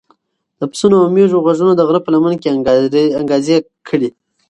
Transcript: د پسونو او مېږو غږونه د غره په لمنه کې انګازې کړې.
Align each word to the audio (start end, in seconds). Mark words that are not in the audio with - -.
د 0.59 0.61
پسونو 0.71 0.95
او 1.01 1.07
مېږو 1.15 1.43
غږونه 1.45 1.73
د 1.75 1.81
غره 1.87 1.99
په 2.03 2.09
لمنه 2.13 2.37
کې 2.41 2.53
انګازې 3.19 3.57
کړې. 3.87 4.09